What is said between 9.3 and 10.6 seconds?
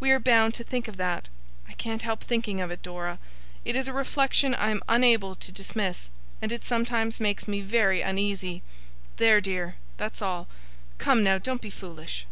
dear, that's all.